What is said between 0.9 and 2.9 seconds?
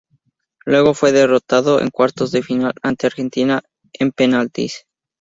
fue derrotado en cuartos de final